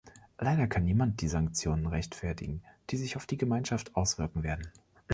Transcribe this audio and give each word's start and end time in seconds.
Leider 0.39 0.65
kann 0.65 0.85
niemand 0.85 1.21
die 1.21 1.27
Sanktionen 1.27 1.85
rechtfertigen, 1.85 2.63
die 2.89 2.97
sich 2.97 3.17
auf 3.17 3.27
die 3.27 3.37
Gemeinschaft 3.37 3.95
auswirken 3.95 4.41
werden. 4.41 4.67